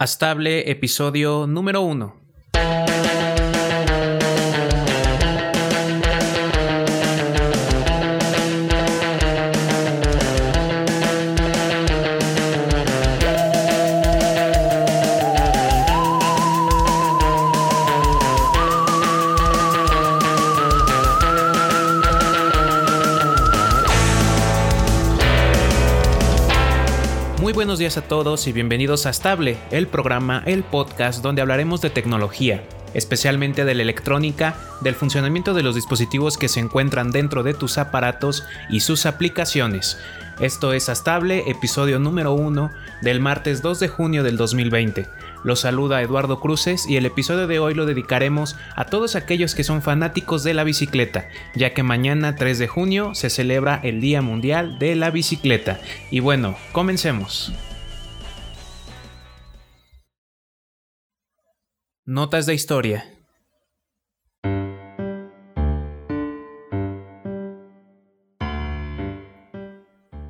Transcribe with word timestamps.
Astable, 0.00 0.70
episodio 0.70 1.46
número 1.46 1.82
1. 1.82 2.19
Muy 27.40 27.54
buenos 27.54 27.78
días 27.78 27.96
a 27.96 28.02
todos 28.02 28.46
y 28.48 28.52
bienvenidos 28.52 29.06
a 29.06 29.14
Stable, 29.14 29.56
el 29.70 29.86
programa, 29.86 30.42
el 30.44 30.62
podcast 30.62 31.22
donde 31.22 31.40
hablaremos 31.40 31.80
de 31.80 31.88
tecnología, 31.88 32.62
especialmente 32.92 33.64
de 33.64 33.74
la 33.74 33.80
electrónica, 33.80 34.56
del 34.82 34.94
funcionamiento 34.94 35.54
de 35.54 35.62
los 35.62 35.74
dispositivos 35.74 36.36
que 36.36 36.48
se 36.48 36.60
encuentran 36.60 37.12
dentro 37.12 37.42
de 37.42 37.54
tus 37.54 37.78
aparatos 37.78 38.44
y 38.68 38.80
sus 38.80 39.06
aplicaciones. 39.06 39.98
Esto 40.38 40.74
es 40.74 40.90
Astable, 40.90 41.44
episodio 41.50 41.98
número 41.98 42.34
1 42.34 42.70
del 43.00 43.20
martes 43.20 43.62
2 43.62 43.80
de 43.80 43.88
junio 43.88 44.22
del 44.22 44.36
2020. 44.36 45.06
Los 45.42 45.60
saluda 45.60 46.02
Eduardo 46.02 46.38
Cruces 46.38 46.86
y 46.86 46.96
el 46.96 47.06
episodio 47.06 47.46
de 47.46 47.58
hoy 47.58 47.72
lo 47.72 47.86
dedicaremos 47.86 48.56
a 48.76 48.84
todos 48.84 49.16
aquellos 49.16 49.54
que 49.54 49.64
son 49.64 49.80
fanáticos 49.80 50.44
de 50.44 50.52
la 50.52 50.64
bicicleta, 50.64 51.30
ya 51.54 51.72
que 51.72 51.82
mañana 51.82 52.36
3 52.36 52.58
de 52.58 52.68
junio 52.68 53.14
se 53.14 53.30
celebra 53.30 53.80
el 53.82 54.02
Día 54.02 54.20
Mundial 54.20 54.78
de 54.78 54.96
la 54.96 55.10
Bicicleta. 55.10 55.80
Y 56.10 56.20
bueno, 56.20 56.56
comencemos. 56.72 57.52
Notas 62.04 62.44
de 62.44 62.54
historia. 62.54 63.06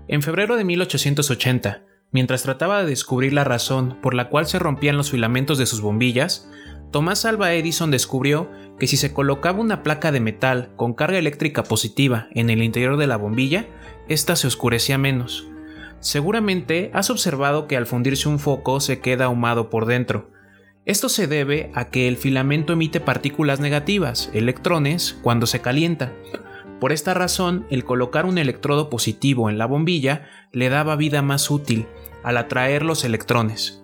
En 0.06 0.22
febrero 0.22 0.56
de 0.56 0.64
1880, 0.64 1.84
mientras 2.12 2.42
trataba 2.42 2.80
de 2.80 2.88
descubrir 2.88 3.32
la 3.32 3.44
razón 3.44 3.98
por 4.02 4.14
la 4.14 4.28
cual 4.28 4.46
se 4.46 4.58
rompían 4.58 4.96
los 4.96 5.10
filamentos 5.10 5.58
de 5.58 5.66
sus 5.66 5.80
bombillas, 5.80 6.48
Thomas 6.90 7.24
Alva 7.24 7.52
Edison 7.54 7.90
descubrió 7.90 8.50
que 8.78 8.86
si 8.86 8.96
se 8.96 9.12
colocaba 9.12 9.60
una 9.60 9.82
placa 9.82 10.10
de 10.10 10.20
metal 10.20 10.70
con 10.76 10.92
carga 10.92 11.18
eléctrica 11.18 11.62
positiva 11.62 12.28
en 12.32 12.50
el 12.50 12.62
interior 12.62 12.96
de 12.96 13.06
la 13.06 13.16
bombilla, 13.16 13.66
ésta 14.08 14.34
se 14.34 14.48
oscurecía 14.48 14.98
menos. 14.98 15.46
Seguramente 16.00 16.90
has 16.94 17.10
observado 17.10 17.68
que 17.68 17.76
al 17.76 17.86
fundirse 17.86 18.28
un 18.28 18.38
foco 18.38 18.80
se 18.80 19.00
queda 19.00 19.26
ahumado 19.26 19.70
por 19.70 19.86
dentro. 19.86 20.30
Esto 20.86 21.08
se 21.08 21.26
debe 21.26 21.70
a 21.74 21.90
que 21.90 22.08
el 22.08 22.16
filamento 22.16 22.72
emite 22.72 23.00
partículas 23.00 23.60
negativas, 23.60 24.30
electrones, 24.32 25.16
cuando 25.22 25.46
se 25.46 25.60
calienta. 25.60 26.12
Por 26.80 26.92
esta 26.92 27.12
razón, 27.12 27.66
el 27.70 27.84
colocar 27.84 28.24
un 28.24 28.38
electrodo 28.38 28.88
positivo 28.88 29.50
en 29.50 29.58
la 29.58 29.66
bombilla 29.66 30.28
le 30.50 30.70
daba 30.70 30.96
vida 30.96 31.20
más 31.20 31.50
útil 31.50 31.86
al 32.22 32.38
atraer 32.38 32.84
los 32.84 33.04
electrones. 33.04 33.82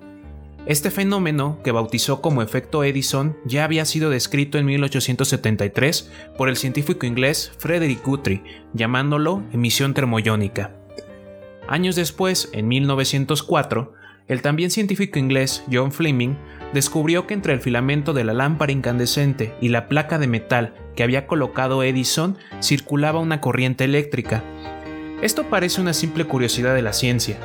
Este 0.65 0.91
fenómeno, 0.91 1.61
que 1.63 1.71
bautizó 1.71 2.21
como 2.21 2.43
efecto 2.43 2.83
Edison, 2.83 3.37
ya 3.45 3.65
había 3.65 3.85
sido 3.85 4.11
descrito 4.11 4.59
en 4.59 4.65
1873 4.65 6.11
por 6.37 6.49
el 6.49 6.57
científico 6.57 7.07
inglés 7.07 7.53
Frederick 7.59 8.05
Guthrie, 8.05 8.43
llamándolo 8.73 9.45
emisión 9.53 9.95
termoiónica. 9.95 10.73
Años 11.69 11.97
después, 11.97 12.49
en 12.53 12.67
1904, 12.67 13.93
el 14.29 14.43
también 14.43 14.71
científico 14.71 15.19
inglés 15.19 15.65
John 15.71 15.93
Fleming 15.93 16.35
descubrió 16.75 17.27
que 17.27 17.35
entre 17.35 17.53
el 17.53 17.61
filamento 17.61 18.13
de 18.13 18.25
la 18.25 18.35
lámpara 18.35 18.73
incandescente 18.73 19.55
y 19.61 19.69
la 19.69 19.89
placa 19.89 20.19
de 20.19 20.27
metal 20.27 20.75
que 20.97 21.03
había 21.03 21.27
colocado 21.27 21.83
Edison 21.83 22.37
circulaba 22.61 23.21
una 23.21 23.41
corriente 23.41 23.85
eléctrica. 23.85 24.43
Esto 25.23 25.45
parece 25.45 25.81
una 25.81 25.95
simple 25.95 26.25
curiosidad 26.25 26.75
de 26.75 26.83
la 26.83 26.93
ciencia, 26.93 27.39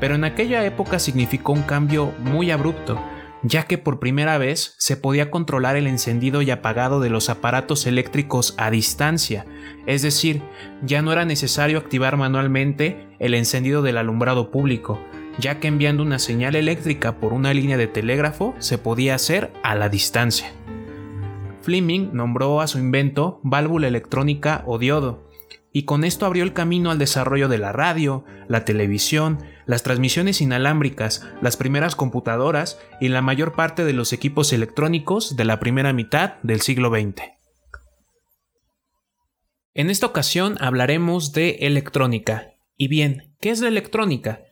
pero 0.00 0.14
en 0.14 0.24
aquella 0.24 0.64
época 0.64 0.98
significó 0.98 1.52
un 1.52 1.62
cambio 1.62 2.12
muy 2.18 2.50
abrupto, 2.50 3.00
ya 3.42 3.64
que 3.64 3.76
por 3.76 4.00
primera 4.00 4.38
vez 4.38 4.74
se 4.78 4.96
podía 4.96 5.30
controlar 5.30 5.76
el 5.76 5.86
encendido 5.86 6.42
y 6.42 6.50
apagado 6.50 7.00
de 7.00 7.10
los 7.10 7.28
aparatos 7.28 7.86
eléctricos 7.86 8.54
a 8.56 8.70
distancia, 8.70 9.46
es 9.86 10.02
decir, 10.02 10.42
ya 10.82 11.02
no 11.02 11.12
era 11.12 11.24
necesario 11.24 11.78
activar 11.78 12.16
manualmente 12.16 13.06
el 13.18 13.34
encendido 13.34 13.82
del 13.82 13.98
alumbrado 13.98 14.50
público, 14.50 14.98
ya 15.38 15.60
que 15.60 15.68
enviando 15.68 16.02
una 16.02 16.18
señal 16.18 16.56
eléctrica 16.56 17.18
por 17.18 17.32
una 17.32 17.54
línea 17.54 17.76
de 17.76 17.86
telégrafo 17.86 18.54
se 18.58 18.78
podía 18.78 19.14
hacer 19.14 19.52
a 19.62 19.74
la 19.74 19.88
distancia. 19.88 20.52
Fleming 21.62 22.10
nombró 22.12 22.60
a 22.60 22.66
su 22.66 22.78
invento 22.78 23.40
válvula 23.42 23.88
electrónica 23.88 24.64
o 24.66 24.78
diodo, 24.78 25.28
y 25.72 25.84
con 25.84 26.04
esto 26.04 26.26
abrió 26.26 26.44
el 26.44 26.52
camino 26.52 26.90
al 26.90 26.98
desarrollo 26.98 27.48
de 27.48 27.58
la 27.58 27.72
radio, 27.72 28.24
la 28.46 28.64
televisión, 28.64 29.38
las 29.64 29.82
transmisiones 29.82 30.40
inalámbricas, 30.40 31.26
las 31.40 31.56
primeras 31.56 31.96
computadoras 31.96 32.78
y 33.00 33.08
la 33.08 33.22
mayor 33.22 33.54
parte 33.54 33.84
de 33.84 33.94
los 33.94 34.12
equipos 34.12 34.52
electrónicos 34.52 35.34
de 35.36 35.44
la 35.44 35.60
primera 35.60 35.92
mitad 35.92 36.34
del 36.42 36.60
siglo 36.60 36.90
XX. 36.90 37.22
En 39.74 39.88
esta 39.88 40.06
ocasión 40.06 40.56
hablaremos 40.60 41.32
de 41.32 41.50
electrónica. 41.60 42.50
Y 42.76 42.88
bien, 42.88 43.34
¿qué 43.40 43.48
es 43.48 43.60
la 43.60 43.68
electrónica? 43.68 44.42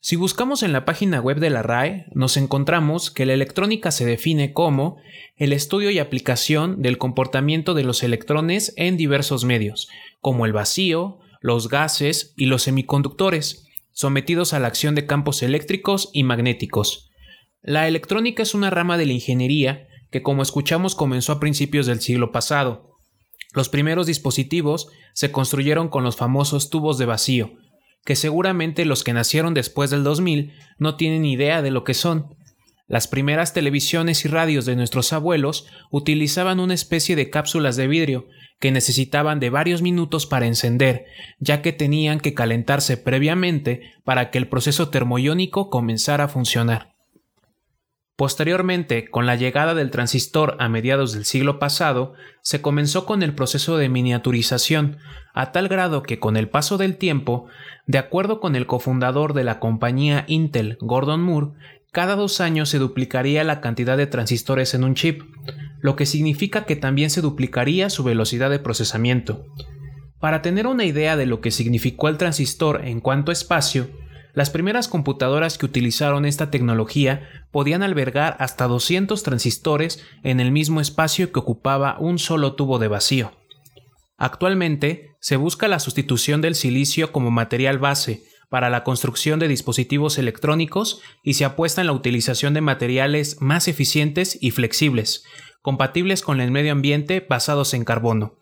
Si 0.00 0.14
buscamos 0.14 0.62
en 0.62 0.72
la 0.72 0.84
página 0.84 1.20
web 1.20 1.40
de 1.40 1.50
la 1.50 1.62
RAE, 1.62 2.06
nos 2.14 2.36
encontramos 2.36 3.10
que 3.10 3.26
la 3.26 3.32
electrónica 3.32 3.90
se 3.90 4.06
define 4.06 4.52
como 4.52 4.96
el 5.36 5.52
estudio 5.52 5.90
y 5.90 5.98
aplicación 5.98 6.82
del 6.82 6.98
comportamiento 6.98 7.74
de 7.74 7.82
los 7.82 8.04
electrones 8.04 8.72
en 8.76 8.96
diversos 8.96 9.44
medios, 9.44 9.88
como 10.20 10.46
el 10.46 10.52
vacío, 10.52 11.18
los 11.40 11.68
gases 11.68 12.32
y 12.36 12.46
los 12.46 12.62
semiconductores, 12.62 13.66
sometidos 13.90 14.52
a 14.52 14.60
la 14.60 14.68
acción 14.68 14.94
de 14.94 15.04
campos 15.04 15.42
eléctricos 15.42 16.10
y 16.12 16.22
magnéticos. 16.22 17.10
La 17.60 17.88
electrónica 17.88 18.44
es 18.44 18.54
una 18.54 18.70
rama 18.70 18.98
de 18.98 19.06
la 19.06 19.14
ingeniería 19.14 19.88
que, 20.12 20.22
como 20.22 20.42
escuchamos, 20.42 20.94
comenzó 20.94 21.32
a 21.32 21.40
principios 21.40 21.86
del 21.86 22.00
siglo 22.00 22.30
pasado. 22.30 22.98
Los 23.52 23.68
primeros 23.68 24.06
dispositivos 24.06 24.88
se 25.12 25.32
construyeron 25.32 25.88
con 25.88 26.04
los 26.04 26.14
famosos 26.14 26.70
tubos 26.70 26.98
de 26.98 27.06
vacío, 27.06 27.50
que 28.08 28.16
seguramente 28.16 28.86
los 28.86 29.04
que 29.04 29.12
nacieron 29.12 29.52
después 29.52 29.90
del 29.90 30.02
2000 30.02 30.54
no 30.78 30.96
tienen 30.96 31.26
idea 31.26 31.60
de 31.60 31.70
lo 31.70 31.84
que 31.84 31.92
son. 31.92 32.34
Las 32.86 33.06
primeras 33.06 33.52
televisiones 33.52 34.24
y 34.24 34.28
radios 34.28 34.64
de 34.64 34.76
nuestros 34.76 35.12
abuelos 35.12 35.66
utilizaban 35.90 36.58
una 36.58 36.72
especie 36.72 37.16
de 37.16 37.28
cápsulas 37.28 37.76
de 37.76 37.86
vidrio 37.86 38.26
que 38.60 38.70
necesitaban 38.72 39.40
de 39.40 39.50
varios 39.50 39.82
minutos 39.82 40.24
para 40.24 40.46
encender, 40.46 41.04
ya 41.38 41.60
que 41.60 41.74
tenían 41.74 42.18
que 42.18 42.32
calentarse 42.32 42.96
previamente 42.96 43.92
para 44.04 44.30
que 44.30 44.38
el 44.38 44.48
proceso 44.48 44.88
termoiónico 44.88 45.68
comenzara 45.68 46.24
a 46.24 46.28
funcionar. 46.28 46.97
Posteriormente, 48.18 49.08
con 49.08 49.26
la 49.26 49.36
llegada 49.36 49.74
del 49.74 49.92
transistor 49.92 50.56
a 50.58 50.68
mediados 50.68 51.12
del 51.12 51.24
siglo 51.24 51.60
pasado, 51.60 52.14
se 52.42 52.60
comenzó 52.60 53.06
con 53.06 53.22
el 53.22 53.32
proceso 53.32 53.76
de 53.76 53.88
miniaturización, 53.88 54.96
a 55.34 55.52
tal 55.52 55.68
grado 55.68 56.02
que 56.02 56.18
con 56.18 56.36
el 56.36 56.48
paso 56.48 56.78
del 56.78 56.96
tiempo, 56.96 57.46
de 57.86 57.98
acuerdo 57.98 58.40
con 58.40 58.56
el 58.56 58.66
cofundador 58.66 59.34
de 59.34 59.44
la 59.44 59.60
compañía 59.60 60.24
Intel, 60.26 60.78
Gordon 60.80 61.22
Moore, 61.22 61.52
cada 61.92 62.16
dos 62.16 62.40
años 62.40 62.68
se 62.68 62.80
duplicaría 62.80 63.44
la 63.44 63.60
cantidad 63.60 63.96
de 63.96 64.08
transistores 64.08 64.74
en 64.74 64.82
un 64.82 64.96
chip, 64.96 65.22
lo 65.80 65.94
que 65.94 66.04
significa 66.04 66.64
que 66.64 66.74
también 66.74 67.10
se 67.10 67.20
duplicaría 67.20 67.88
su 67.88 68.02
velocidad 68.02 68.50
de 68.50 68.58
procesamiento. 68.58 69.46
Para 70.18 70.42
tener 70.42 70.66
una 70.66 70.84
idea 70.84 71.16
de 71.16 71.26
lo 71.26 71.40
que 71.40 71.52
significó 71.52 72.08
el 72.08 72.16
transistor 72.16 72.84
en 72.84 73.00
cuanto 73.00 73.30
a 73.30 73.34
espacio, 73.34 73.90
las 74.38 74.50
primeras 74.50 74.86
computadoras 74.86 75.58
que 75.58 75.66
utilizaron 75.66 76.24
esta 76.24 76.48
tecnología 76.48 77.28
podían 77.50 77.82
albergar 77.82 78.36
hasta 78.38 78.68
200 78.68 79.20
transistores 79.24 80.06
en 80.22 80.38
el 80.38 80.52
mismo 80.52 80.80
espacio 80.80 81.32
que 81.32 81.40
ocupaba 81.40 81.98
un 81.98 82.20
solo 82.20 82.54
tubo 82.54 82.78
de 82.78 82.86
vacío. 82.86 83.32
Actualmente 84.16 85.16
se 85.20 85.34
busca 85.34 85.66
la 85.66 85.80
sustitución 85.80 86.40
del 86.40 86.54
silicio 86.54 87.10
como 87.10 87.32
material 87.32 87.80
base 87.80 88.22
para 88.48 88.70
la 88.70 88.84
construcción 88.84 89.40
de 89.40 89.48
dispositivos 89.48 90.18
electrónicos 90.18 91.00
y 91.24 91.34
se 91.34 91.44
apuesta 91.44 91.80
en 91.80 91.88
la 91.88 91.92
utilización 91.92 92.54
de 92.54 92.60
materiales 92.60 93.38
más 93.40 93.66
eficientes 93.66 94.38
y 94.40 94.52
flexibles, 94.52 95.24
compatibles 95.62 96.22
con 96.22 96.40
el 96.40 96.52
medio 96.52 96.70
ambiente 96.70 97.26
basados 97.28 97.74
en 97.74 97.84
carbono. 97.84 98.37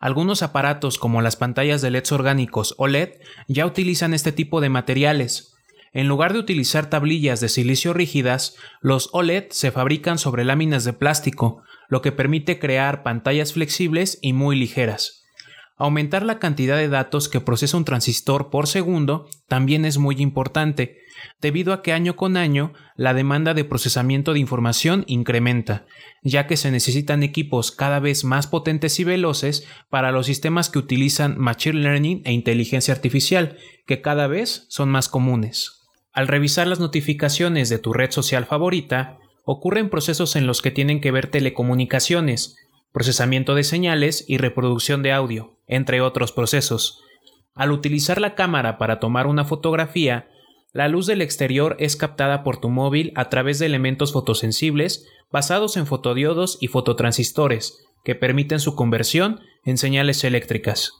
Algunos 0.00 0.42
aparatos 0.42 0.98
como 0.98 1.20
las 1.20 1.36
pantallas 1.36 1.82
de 1.82 1.90
LEDs 1.90 2.10
orgánicos 2.12 2.74
o 2.78 2.88
LED 2.88 3.10
ya 3.48 3.66
utilizan 3.66 4.14
este 4.14 4.32
tipo 4.32 4.62
de 4.62 4.70
materiales. 4.70 5.54
En 5.92 6.08
lugar 6.08 6.32
de 6.32 6.38
utilizar 6.38 6.88
tablillas 6.88 7.40
de 7.40 7.50
silicio 7.50 7.92
rígidas, 7.92 8.56
los 8.80 9.10
OLED 9.12 9.50
se 9.50 9.70
fabrican 9.70 10.18
sobre 10.18 10.44
láminas 10.44 10.84
de 10.84 10.94
plástico, 10.94 11.62
lo 11.88 12.00
que 12.00 12.12
permite 12.12 12.58
crear 12.58 13.02
pantallas 13.02 13.52
flexibles 13.52 14.18
y 14.22 14.32
muy 14.32 14.56
ligeras. 14.56 15.19
Aumentar 15.80 16.24
la 16.24 16.38
cantidad 16.38 16.76
de 16.76 16.90
datos 16.90 17.30
que 17.30 17.40
procesa 17.40 17.78
un 17.78 17.86
transistor 17.86 18.50
por 18.50 18.66
segundo 18.66 19.30
también 19.48 19.86
es 19.86 19.96
muy 19.96 20.16
importante, 20.18 20.98
debido 21.40 21.72
a 21.72 21.80
que 21.80 21.94
año 21.94 22.16
con 22.16 22.36
año 22.36 22.74
la 22.96 23.14
demanda 23.14 23.54
de 23.54 23.64
procesamiento 23.64 24.34
de 24.34 24.40
información 24.40 25.04
incrementa, 25.06 25.86
ya 26.22 26.46
que 26.46 26.58
se 26.58 26.70
necesitan 26.70 27.22
equipos 27.22 27.72
cada 27.72 27.98
vez 27.98 28.24
más 28.24 28.46
potentes 28.46 29.00
y 29.00 29.04
veloces 29.04 29.66
para 29.88 30.12
los 30.12 30.26
sistemas 30.26 30.68
que 30.68 30.78
utilizan 30.78 31.38
Machine 31.38 31.80
Learning 31.80 32.20
e 32.26 32.32
inteligencia 32.34 32.92
artificial, 32.92 33.56
que 33.86 34.02
cada 34.02 34.26
vez 34.26 34.66
son 34.68 34.90
más 34.90 35.08
comunes. 35.08 35.80
Al 36.12 36.28
revisar 36.28 36.66
las 36.66 36.78
notificaciones 36.78 37.70
de 37.70 37.78
tu 37.78 37.94
red 37.94 38.10
social 38.10 38.44
favorita, 38.44 39.16
ocurren 39.46 39.88
procesos 39.88 40.36
en 40.36 40.46
los 40.46 40.60
que 40.60 40.70
tienen 40.70 41.00
que 41.00 41.10
ver 41.10 41.28
telecomunicaciones, 41.28 42.58
procesamiento 42.92 43.54
de 43.54 43.64
señales 43.64 44.26
y 44.28 44.36
reproducción 44.36 45.02
de 45.02 45.12
audio, 45.12 45.56
entre 45.70 46.02
otros 46.02 46.32
procesos. 46.32 47.02
Al 47.54 47.72
utilizar 47.72 48.20
la 48.20 48.34
cámara 48.34 48.76
para 48.76 49.00
tomar 49.00 49.26
una 49.26 49.46
fotografía, 49.46 50.28
la 50.72 50.88
luz 50.88 51.06
del 51.06 51.22
exterior 51.22 51.76
es 51.78 51.96
captada 51.96 52.42
por 52.42 52.60
tu 52.60 52.68
móvil 52.68 53.12
a 53.16 53.28
través 53.28 53.58
de 53.58 53.66
elementos 53.66 54.12
fotosensibles 54.12 55.06
basados 55.32 55.76
en 55.76 55.86
fotodiodos 55.86 56.58
y 56.60 56.66
fototransistores, 56.66 57.86
que 58.04 58.14
permiten 58.14 58.60
su 58.60 58.74
conversión 58.74 59.40
en 59.64 59.78
señales 59.78 60.24
eléctricas. 60.24 60.92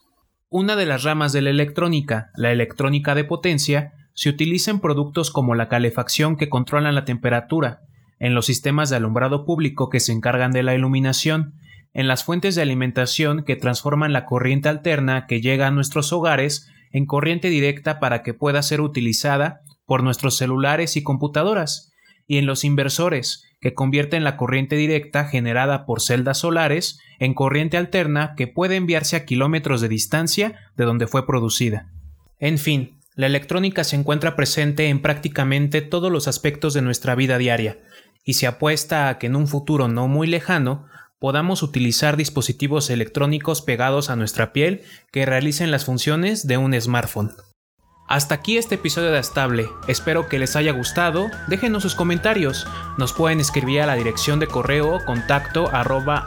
Una 0.48 0.76
de 0.76 0.86
las 0.86 1.02
ramas 1.02 1.32
de 1.32 1.42
la 1.42 1.50
electrónica, 1.50 2.30
la 2.34 2.52
electrónica 2.52 3.14
de 3.14 3.24
potencia, 3.24 3.92
se 4.14 4.28
utiliza 4.28 4.70
en 4.70 4.80
productos 4.80 5.30
como 5.30 5.54
la 5.54 5.68
calefacción 5.68 6.36
que 6.36 6.48
controlan 6.48 6.94
la 6.94 7.04
temperatura, 7.04 7.80
en 8.18 8.34
los 8.34 8.46
sistemas 8.46 8.90
de 8.90 8.96
alumbrado 8.96 9.44
público 9.44 9.88
que 9.88 10.00
se 10.00 10.12
encargan 10.12 10.52
de 10.52 10.62
la 10.62 10.74
iluminación, 10.74 11.54
en 11.92 12.08
las 12.08 12.24
fuentes 12.24 12.54
de 12.54 12.62
alimentación 12.62 13.44
que 13.44 13.56
transforman 13.56 14.12
la 14.12 14.24
corriente 14.24 14.68
alterna 14.68 15.26
que 15.26 15.40
llega 15.40 15.66
a 15.66 15.70
nuestros 15.70 16.12
hogares 16.12 16.68
en 16.92 17.06
corriente 17.06 17.48
directa 17.48 18.00
para 18.00 18.22
que 18.22 18.34
pueda 18.34 18.62
ser 18.62 18.80
utilizada 18.80 19.60
por 19.86 20.02
nuestros 20.02 20.36
celulares 20.36 20.96
y 20.96 21.02
computadoras, 21.02 21.92
y 22.26 22.38
en 22.38 22.46
los 22.46 22.64
inversores, 22.64 23.44
que 23.60 23.74
convierten 23.74 24.24
la 24.24 24.36
corriente 24.36 24.76
directa 24.76 25.24
generada 25.24 25.84
por 25.84 26.00
celdas 26.00 26.38
solares 26.38 27.00
en 27.18 27.34
corriente 27.34 27.76
alterna 27.76 28.34
que 28.36 28.46
puede 28.46 28.76
enviarse 28.76 29.16
a 29.16 29.24
kilómetros 29.24 29.80
de 29.80 29.88
distancia 29.88 30.54
de 30.76 30.84
donde 30.84 31.06
fue 31.06 31.26
producida. 31.26 31.90
En 32.38 32.58
fin, 32.58 33.00
la 33.16 33.26
electrónica 33.26 33.84
se 33.84 33.96
encuentra 33.96 34.36
presente 34.36 34.88
en 34.88 35.02
prácticamente 35.02 35.82
todos 35.82 36.10
los 36.10 36.28
aspectos 36.28 36.72
de 36.72 36.82
nuestra 36.82 37.14
vida 37.14 37.36
diaria, 37.36 37.78
y 38.24 38.34
se 38.34 38.46
apuesta 38.46 39.08
a 39.08 39.18
que 39.18 39.26
en 39.26 39.36
un 39.36 39.48
futuro 39.48 39.88
no 39.88 40.08
muy 40.08 40.26
lejano 40.26 40.86
podamos 41.20 41.62
utilizar 41.62 42.16
dispositivos 42.16 42.90
electrónicos 42.90 43.62
pegados 43.62 44.10
a 44.10 44.16
nuestra 44.16 44.52
piel 44.52 44.82
que 45.12 45.26
realicen 45.26 45.70
las 45.70 45.84
funciones 45.84 46.48
de 46.48 46.56
un 46.56 46.78
smartphone. 46.80 47.30
Hasta 48.08 48.34
aquí 48.34 48.56
este 48.58 48.74
episodio 48.74 49.12
de 49.12 49.18
Astable, 49.18 49.68
espero 49.86 50.28
que 50.28 50.40
les 50.40 50.56
haya 50.56 50.72
gustado, 50.72 51.30
déjenos 51.46 51.84
sus 51.84 51.94
comentarios, 51.94 52.66
nos 52.98 53.12
pueden 53.12 53.38
escribir 53.38 53.82
a 53.82 53.86
la 53.86 53.94
dirección 53.94 54.40
de 54.40 54.48
correo 54.48 54.98
contacto 55.06 55.68
arroba 55.72 56.26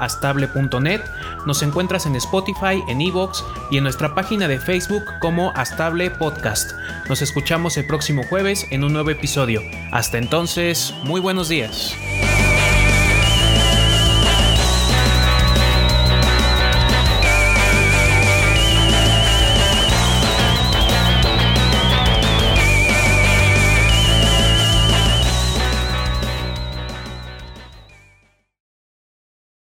nos 1.46 1.62
encuentras 1.62 2.06
en 2.06 2.16
Spotify, 2.16 2.82
en 2.88 3.02
Evox 3.02 3.44
y 3.70 3.80
en 3.80 3.84
nuestra 3.84 4.16
página 4.16 4.48
de 4.48 4.60
Facebook 4.60 5.04
como 5.20 5.52
Astable 5.56 6.10
Podcast. 6.10 6.72
Nos 7.10 7.22
escuchamos 7.22 7.76
el 7.76 7.86
próximo 7.86 8.24
jueves 8.24 8.66
en 8.70 8.86
un 8.86 8.94
nuevo 8.94 9.10
episodio. 9.10 9.62
Hasta 9.92 10.20
entonces, 10.20 10.94
muy 11.04 11.20
buenos 11.20 11.50
días. 11.50 11.94